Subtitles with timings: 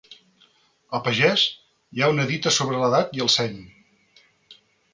[0.99, 1.43] A pagès
[1.97, 3.63] hi ha una dita sobre l'edat i el seny.